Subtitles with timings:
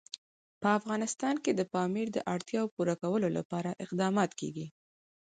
[0.61, 4.67] په افغانستان کې د پامیر د اړتیاوو پوره کولو لپاره اقدامات کېږي.